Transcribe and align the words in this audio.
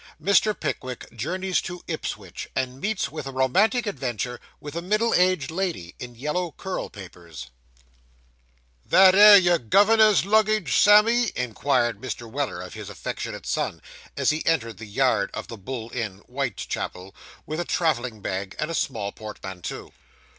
MR. 0.19 0.59
PICKWICK 0.59 1.15
JOURNEYS 1.15 1.61
TO 1.61 1.83
IPSWICH 1.87 2.49
AND 2.55 2.81
MEETS 2.81 3.11
WITH 3.11 3.27
A 3.27 3.31
ROMANTIC 3.31 3.85
ADVENTURE 3.85 4.39
WITH 4.59 4.75
A 4.75 4.81
MIDDLE 4.81 5.13
AGED 5.13 5.51
LADY 5.51 5.93
IN 5.99 6.15
YELLOW 6.15 6.53
CURL 6.57 6.89
PAPERS 6.89 7.51
That 8.83 9.13
'ere 9.13 9.37
your 9.37 9.59
governor's 9.59 10.25
luggage, 10.25 10.75
Sammy?' 10.75 11.31
inquired 11.35 12.01
Mr. 12.01 12.27
Weller 12.27 12.61
of 12.61 12.73
his 12.73 12.89
affectionate 12.89 13.45
son, 13.45 13.79
as 14.17 14.31
he 14.31 14.43
entered 14.43 14.77
the 14.79 14.87
yard 14.87 15.29
of 15.35 15.49
the 15.49 15.57
Bull 15.57 15.91
Inn, 15.93 16.17
Whitechapel, 16.25 17.13
with 17.45 17.59
a 17.59 17.63
travelling 17.63 18.21
bag 18.23 18.55
and 18.57 18.71
a 18.71 18.73
small 18.73 19.11
portmanteau. 19.11 19.93